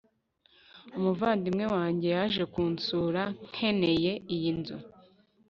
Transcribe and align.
umuvandimwe 0.97 1.65
wanjye 1.75 2.07
yaje 2.15 2.43
kunsura, 2.53 3.21
nkeneye 3.49 4.11
iyi 4.35 4.51
nzu 4.59 4.77